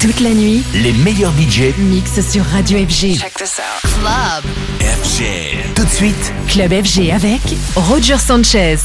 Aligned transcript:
Toute 0.00 0.20
la 0.20 0.30
nuit, 0.30 0.62
Les 0.74 0.92
meilleurs 0.92 1.32
budgets 1.32 1.74
mix 1.76 2.20
sur 2.20 2.44
Radio 2.44 2.78
FG. 2.78 3.18
Check 3.18 3.34
this 3.34 3.58
out. 3.58 3.90
Club. 4.00 4.44
FG. 4.80 5.74
Tout 5.74 5.84
de 5.84 5.90
suite, 5.90 6.32
Club 6.48 6.70
FG 6.70 7.10
avec 7.10 7.40
Roger 7.74 8.16
Sanchez. 8.16 8.78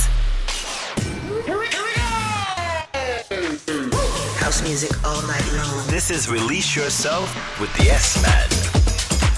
House 4.41 4.63
music 4.67 4.89
all 5.03 5.21
night 5.27 5.45
long. 5.55 5.85
this 5.87 6.09
is 6.09 6.27
Release 6.27 6.75
Yourself 6.75 7.29
with 7.59 7.71
the 7.77 7.91
S-Man. 7.91 8.49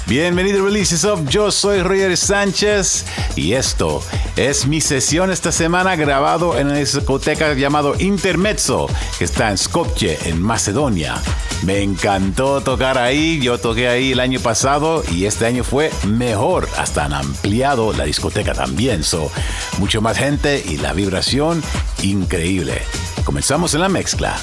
Bienvenido 0.08 0.62
a 0.62 0.64
Releases 0.64 1.04
of, 1.04 1.28
yo 1.28 1.52
soy 1.52 1.82
Roger 1.82 2.16
Sánchez 2.16 3.04
y 3.36 3.54
esto 3.54 4.02
es 4.38 4.66
mi 4.66 4.80
sesión 4.80 5.30
esta 5.30 5.52
semana 5.52 5.96
grabado 5.98 6.58
en 6.58 6.68
una 6.68 6.78
discoteca 6.78 7.54
llamado 7.54 7.96
Intermezzo 8.00 8.88
que 9.18 9.26
está 9.26 9.50
en 9.50 9.58
Skopje, 9.58 10.18
en 10.30 10.42
Macedonia. 10.42 11.22
Me 11.64 11.82
encantó 11.82 12.62
tocar 12.62 12.98
ahí, 12.98 13.40
yo 13.40 13.58
toqué 13.58 13.88
ahí 13.88 14.12
el 14.12 14.20
año 14.20 14.40
pasado 14.40 15.04
y 15.12 15.26
este 15.26 15.46
año 15.46 15.64
fue 15.64 15.92
mejor, 16.06 16.70
hasta 16.78 17.06
han 17.06 17.14
ampliado 17.14 17.94
la 17.94 18.06
discoteca 18.06 18.54
también, 18.54 19.04
so, 19.04 19.32
mucho 19.80 20.02
más 20.02 20.18
gente 20.18 20.64
y 20.68 20.78
la 20.78 20.94
vibración 20.94 21.64
increíble. 22.04 22.82
Comenzamos 23.24 23.74
en 23.74 23.82
la 23.82 23.90
mezcla. 23.90 24.36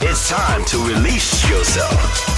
It's 0.00 0.28
time 0.28 0.64
to 0.66 0.78
release 0.84 1.48
yourself. 1.48 2.37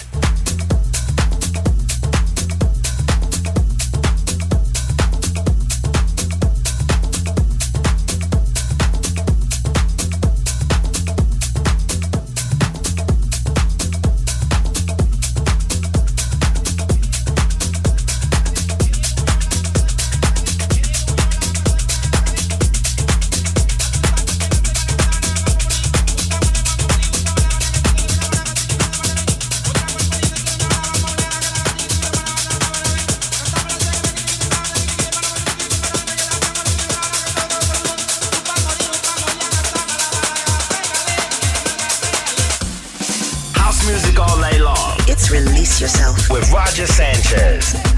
Roger 46.71 46.87
Sanchez. 46.87 47.90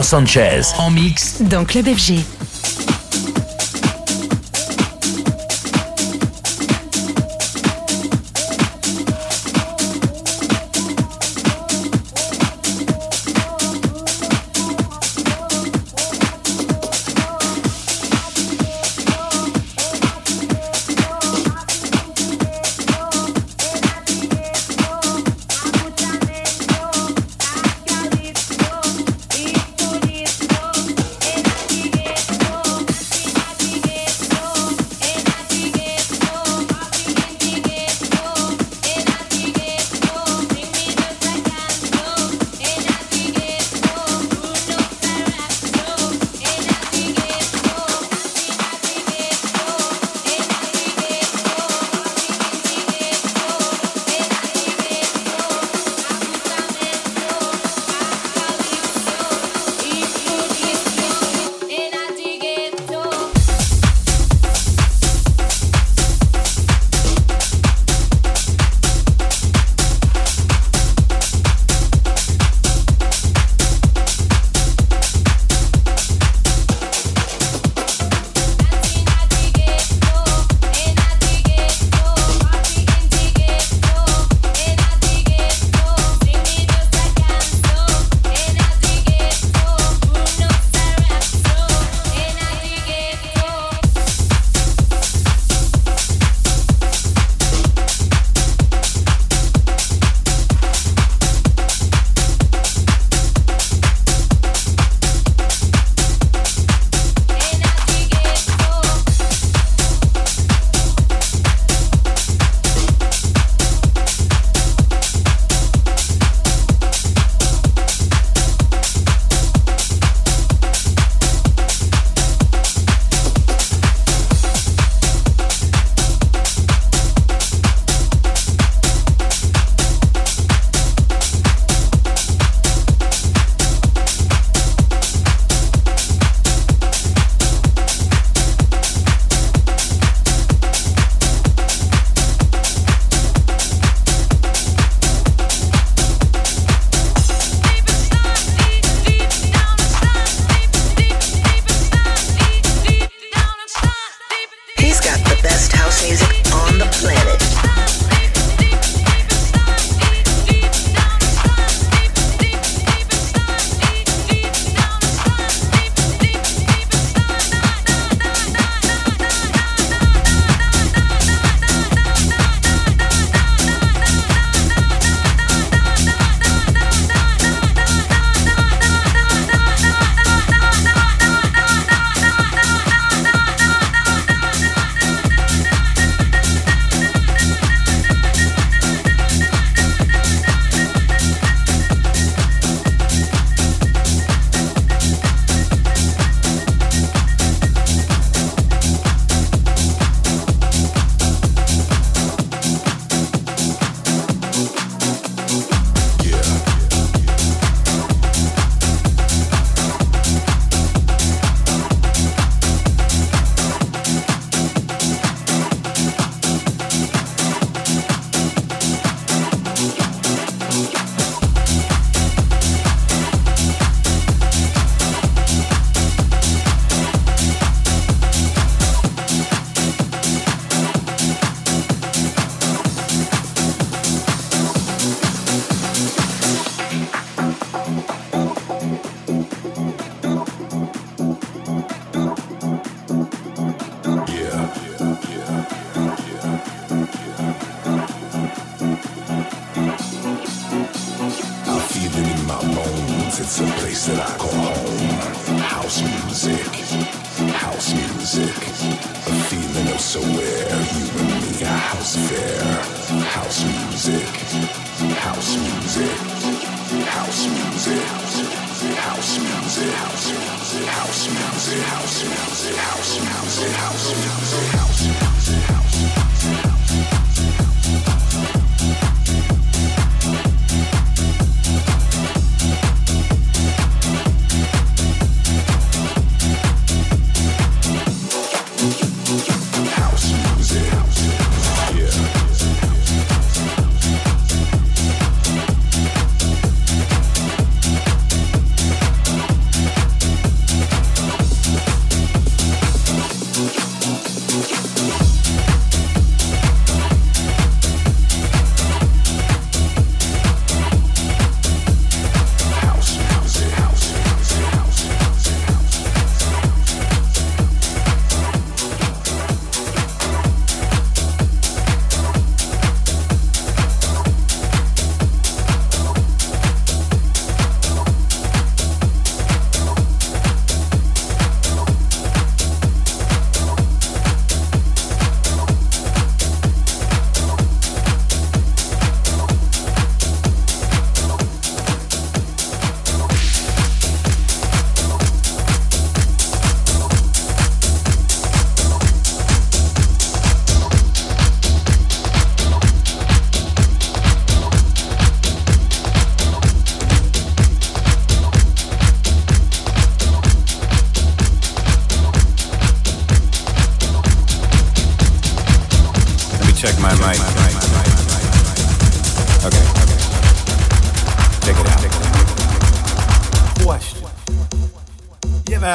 Sanchez 0.00 0.62
en 0.78 0.90
mix 0.90 1.42
dans 1.42 1.66
Club 1.66 1.84
FG. 1.84 2.14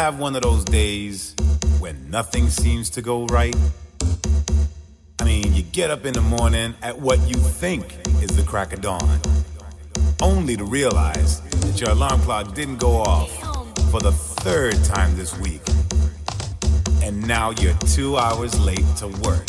Have 0.08 0.20
one 0.20 0.38
of 0.38 0.42
those 0.42 0.64
days 0.64 1.36
when 1.80 2.10
nothing 2.10 2.48
seems 2.48 2.90
to 2.90 3.02
go 3.02 3.26
right? 3.26 3.54
I 5.20 5.26
mean, 5.26 5.54
you 5.54 5.64
get 5.64 5.92
up 5.92 6.06
in 6.06 6.14
the 6.14 6.22
morning 6.22 6.76
at 6.82 6.98
what 6.98 7.20
you 7.28 7.36
think 7.36 7.84
is 8.24 8.30
the 8.38 8.44
crack 8.44 8.72
of 8.72 8.80
dawn, 8.80 9.20
only 10.22 10.56
to 10.56 10.64
realize 10.64 11.42
that 11.42 11.82
your 11.82 11.90
alarm 11.90 12.22
clock 12.22 12.56
didn't 12.56 12.78
go 12.78 13.02
off 13.02 13.30
for 13.92 14.00
the 14.00 14.14
third 14.14 14.82
time 14.86 15.18
this 15.18 15.38
week. 15.40 15.62
And 17.04 17.28
now 17.28 17.50
you're 17.50 17.78
two 17.94 18.16
hours 18.16 18.58
late 18.62 18.88
to 19.00 19.08
work. 19.28 19.46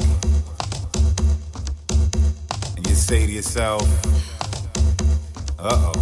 And 2.76 2.84
you 2.84 2.96
say 2.96 3.26
to 3.26 3.32
yourself, 3.32 3.84
uh 5.60 5.92
oh, 5.94 5.97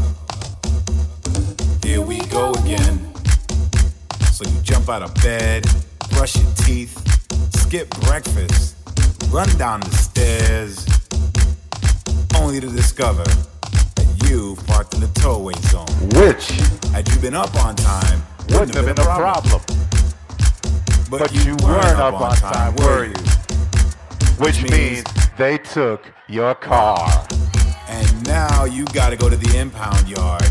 out 4.96 5.02
of 5.02 5.14
bed, 5.22 5.62
brush 6.09 6.37
your 6.37 6.50
teeth, 6.54 6.96
skip 7.54 7.90
breakfast, 8.00 8.76
run 9.30 9.46
down 9.59 9.80
the 9.80 9.90
stairs, 9.90 10.87
only 12.40 12.61
to 12.61 12.68
discover 12.68 13.24
that 13.24 14.26
you've 14.26 14.66
parked 14.66 14.94
in 14.94 15.00
the 15.00 15.09
towaway 15.09 15.52
zone. 15.64 15.85
Which 16.16 16.48
Had 16.92 17.06
you 17.11 17.20
been 17.20 17.35
up 17.35 17.54
on 17.62 17.76
time, 17.76 18.22
wouldn't 18.48 18.74
have 18.74 18.87
been 18.87 18.98
a 18.98 19.04
problem. 19.04 19.61
But 21.11 21.30
you 21.44 21.54
weren't 21.62 22.00
up 22.00 22.18
on 22.18 22.35
time, 22.37 22.74
were 22.76 23.04
you? 23.04 23.22
Which 24.38 24.62
means 24.62 25.04
they 25.37 25.59
took 25.59 26.11
your 26.26 26.54
car. 26.54 27.06
And 27.87 28.26
now 28.26 28.64
you 28.64 28.87
gotta 28.94 29.16
go 29.16 29.28
to 29.28 29.37
the 29.37 29.59
impound 29.59 30.09
yard 30.09 30.50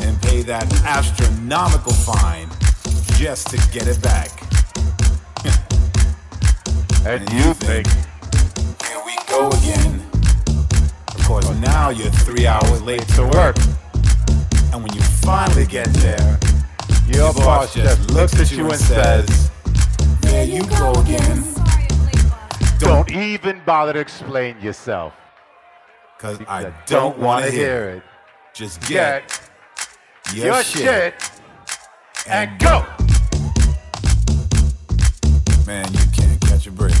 and 0.00 0.18
pay 0.22 0.40
that 0.40 0.72
astronomical 0.86 1.92
fine 1.92 2.48
just 3.14 3.48
to 3.50 3.56
get 3.72 3.86
it 3.86 4.00
back. 4.02 4.30
And 7.06 7.20
And 7.28 7.32
you 7.34 7.52
think, 7.54 7.86
Here 8.86 9.02
we 9.04 9.14
go 9.28 9.48
again. 9.50 10.00
Of 11.14 11.24
course, 11.26 11.48
now 11.60 11.90
you're 11.90 12.10
three 12.10 12.46
hours 12.46 12.80
late 12.80 13.06
to 13.08 13.24
work. 13.28 13.56
And 14.72 14.82
when 14.82 14.92
you 14.94 15.02
finally 15.02 15.66
get 15.66 15.86
there, 15.94 16.38
your 17.06 17.32
boss 17.34 17.74
just 17.74 18.10
looks 18.10 18.40
at 18.40 18.50
you 18.52 18.64
and 18.70 18.80
says, 18.80 19.50
There 20.22 20.44
you 20.44 20.62
go 20.64 20.92
again. 20.92 21.44
don't 22.78 23.10
even 23.12 23.60
bother 23.66 23.92
to 23.92 23.98
explain 24.00 24.58
yourself. 24.60 25.12
Cause 26.18 26.38
Because 26.38 26.64
I 26.64 26.72
don't 26.86 27.18
wanna 27.18 27.50
hear 27.50 27.90
it. 27.90 27.96
it. 27.98 28.02
Just 28.54 28.80
get 28.88 29.28
Get 30.24 30.36
your, 30.36 30.46
your 30.46 30.62
shit, 30.62 31.20
shit 31.20 31.30
and 32.26 32.58
go. 32.58 32.86
Man, 35.66 35.90
you 35.94 36.06
can't 36.12 36.40
catch 36.42 36.66
a 36.66 36.70
break. 36.70 36.94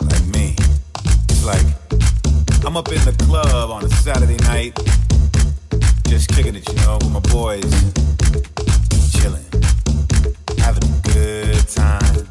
Like 0.00 0.26
me. 0.26 0.54
It's 1.28 1.44
like 1.44 1.66
I'm 2.64 2.76
up 2.76 2.88
in 2.88 3.04
the 3.04 3.16
club 3.26 3.70
on 3.70 3.84
a 3.84 3.88
Saturday 3.88 4.36
night, 4.44 4.78
just 6.06 6.28
kicking 6.28 6.54
it, 6.54 6.68
you 6.68 6.74
know, 6.82 6.98
with 6.98 7.10
my 7.10 7.18
boys, 7.32 7.64
chilling, 9.10 9.44
having 10.58 10.84
a 10.84 11.00
good 11.12 11.68
time. 11.68 12.28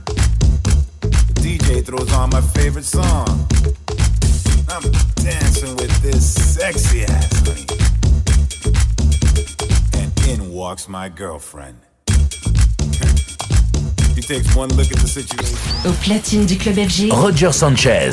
The 1.01 1.33
DJ 1.41 1.85
throws 1.85 2.13
on 2.13 2.29
my 2.29 2.39
favorite 2.39 2.85
song. 2.85 3.47
I'm 4.69 4.83
dancing 5.15 5.75
with 5.75 6.01
this 6.01 6.55
sexy 6.55 7.03
ass 7.03 7.47
honey. 7.47 7.65
And 10.01 10.27
in 10.29 10.53
walks 10.53 10.87
my 10.87 11.09
girlfriend. 11.09 11.79
Au 15.85 15.91
platine 15.91 16.45
du 16.45 16.57
club 16.57 16.75
FG, 16.75 17.11
Roger 17.11 17.51
Sanchez. 17.51 18.11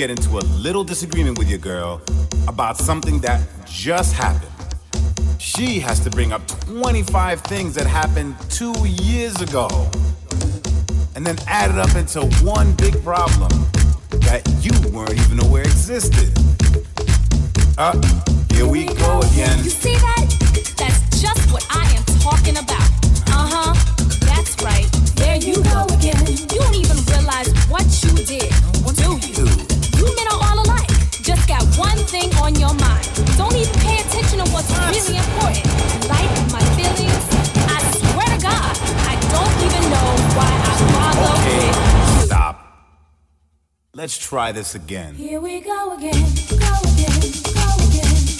Get 0.00 0.08
into 0.08 0.38
a 0.38 0.44
little 0.56 0.82
disagreement 0.82 1.36
with 1.36 1.50
your 1.50 1.58
girl 1.58 2.00
about 2.48 2.78
something 2.78 3.20
that 3.20 3.46
just 3.66 4.14
happened, 4.14 4.50
she 5.38 5.78
has 5.78 6.00
to 6.00 6.08
bring 6.08 6.32
up 6.32 6.40
25 6.46 7.42
things 7.42 7.74
that 7.74 7.86
happened 7.86 8.34
two 8.48 8.72
years 8.86 9.38
ago 9.42 9.68
and 11.14 11.26
then 11.26 11.36
add 11.46 11.70
it 11.70 11.78
up 11.78 11.94
into 11.96 12.22
one 12.42 12.72
big 12.76 12.94
problem 13.04 13.50
that 14.24 14.40
you 14.62 14.72
weren't 14.90 15.12
even 15.12 15.38
aware 15.44 15.64
existed? 15.64 16.32
Uh, 17.76 17.92
here 18.54 18.66
we 18.66 18.86
go 18.86 19.18
again. 19.18 19.58
You 19.62 19.68
see 19.68 19.96
that? 19.96 20.74
That's 20.78 21.20
just 21.20 21.52
what 21.52 21.66
I 21.68 21.84
am 21.94 22.04
talking 22.22 22.56
about. 22.56 22.79
Really 35.08 35.18
important. 35.18 35.66
Like 36.08 36.30
my 36.52 36.60
feelings. 36.76 37.24
I 37.68 37.80
swear 37.92 38.26
to 38.26 38.42
God, 38.42 38.76
I 39.08 39.14
don't 39.32 39.56
even 39.66 39.84
know 39.90 40.10
why 40.36 40.50
I 40.60 40.74
bother 40.94 41.32
Okay, 41.40 42.26
stop. 42.26 42.56
Let's 43.94 44.18
try 44.18 44.52
this 44.52 44.74
again. 44.74 45.14
Here 45.14 45.40
we 45.40 45.60
go 45.60 45.96
again, 45.96 46.12
go 46.12 46.72
again, 46.90 47.20
go 47.54 47.60
again, 47.60 47.60
go 47.60 47.66
again, 47.80 48.14
go 48.34 48.39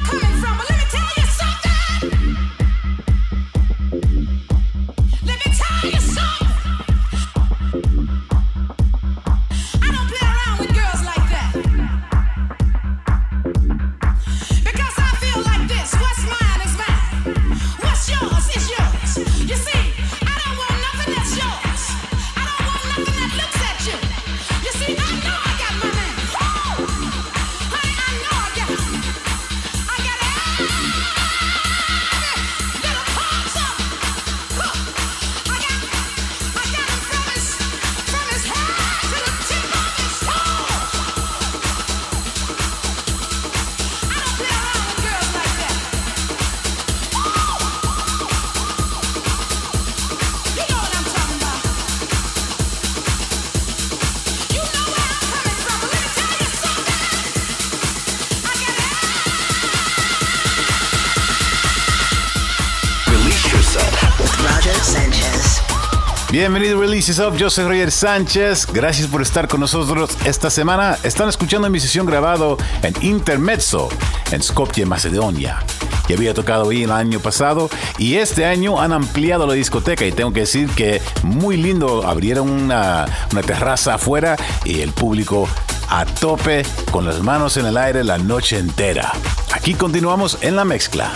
Releases 67.11 67.27
of, 67.27 67.37
yo 67.37 67.49
soy 67.49 67.65
Roger 67.65 67.91
Sánchez, 67.91 68.67
gracias 68.71 69.07
por 69.07 69.21
estar 69.21 69.49
con 69.49 69.59
nosotros 69.59 70.11
esta 70.23 70.49
semana. 70.49 70.97
Están 71.03 71.27
escuchando 71.27 71.69
mi 71.69 71.81
sesión 71.81 72.05
grabado 72.05 72.57
en 72.83 72.93
Intermezzo, 73.01 73.89
en 74.31 74.41
Skopje, 74.41 74.85
Macedonia. 74.85 75.61
Ya 76.07 76.15
había 76.15 76.33
tocado 76.33 76.69
ahí 76.69 76.83
el 76.83 76.91
año 76.91 77.19
pasado 77.19 77.69
y 77.97 78.15
este 78.15 78.45
año 78.45 78.79
han 78.79 78.93
ampliado 78.93 79.45
la 79.45 79.55
discoteca 79.55 80.05
y 80.05 80.13
tengo 80.13 80.31
que 80.31 80.41
decir 80.41 80.69
que 80.69 81.01
muy 81.23 81.57
lindo, 81.57 82.07
abrieron 82.07 82.49
una, 82.49 83.05
una 83.33 83.41
terraza 83.41 83.95
afuera 83.95 84.37
y 84.63 84.79
el 84.79 84.93
público 84.93 85.49
a 85.89 86.05
tope 86.05 86.63
con 86.91 87.03
las 87.03 87.19
manos 87.21 87.57
en 87.57 87.65
el 87.65 87.75
aire 87.75 88.05
la 88.05 88.19
noche 88.19 88.57
entera. 88.57 89.11
Aquí 89.51 89.73
continuamos 89.73 90.37
en 90.39 90.55
la 90.55 90.63
mezcla. 90.63 91.11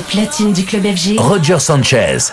Platine 0.00 0.52
du 0.52 0.64
club 0.64 0.84
FG. 0.84 1.18
Roger 1.18 1.58
Sanchez. 1.58 2.32